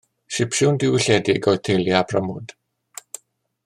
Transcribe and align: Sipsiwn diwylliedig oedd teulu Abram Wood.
Sipsiwn 0.37 0.79
diwylliedig 0.83 1.51
oedd 1.53 1.63
teulu 1.69 1.95
Abram 2.01 2.35
Wood. 2.35 2.59